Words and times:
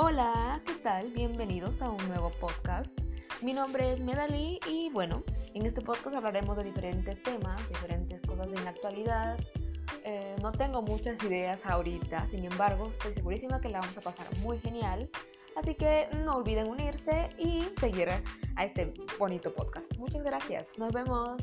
Hola, 0.00 0.62
¿qué 0.64 0.74
tal? 0.74 1.10
Bienvenidos 1.10 1.82
a 1.82 1.90
un 1.90 2.06
nuevo 2.06 2.30
podcast. 2.38 2.96
Mi 3.42 3.52
nombre 3.52 3.92
es 3.92 3.98
Medali 3.98 4.60
y 4.68 4.90
bueno, 4.90 5.24
en 5.54 5.66
este 5.66 5.80
podcast 5.80 6.14
hablaremos 6.14 6.56
de 6.56 6.62
diferentes 6.62 7.20
temas, 7.24 7.68
diferentes 7.68 8.22
cosas 8.22 8.46
en 8.46 8.62
la 8.62 8.70
actualidad. 8.70 9.36
Eh, 10.04 10.36
no 10.40 10.52
tengo 10.52 10.82
muchas 10.82 11.20
ideas 11.24 11.58
ahorita, 11.64 12.28
sin 12.28 12.44
embargo, 12.44 12.90
estoy 12.90 13.12
segurísima 13.12 13.60
que 13.60 13.70
la 13.70 13.80
vamos 13.80 13.98
a 13.98 14.00
pasar 14.00 14.28
muy 14.36 14.60
genial. 14.60 15.10
Así 15.56 15.74
que 15.74 16.08
no 16.24 16.36
olviden 16.36 16.68
unirse 16.68 17.30
y 17.36 17.66
seguir 17.80 18.08
a 18.54 18.64
este 18.64 18.94
bonito 19.18 19.52
podcast. 19.52 19.92
Muchas 19.98 20.22
gracias. 20.22 20.78
Nos 20.78 20.92
vemos. 20.92 21.38